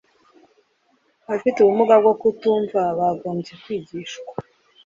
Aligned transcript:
abafite 1.25 1.57
ubumuga 1.59 1.95
bwo 2.01 2.13
kutumva 2.21 2.79
bagombye 2.99 3.53
kwigishwa 3.61 4.33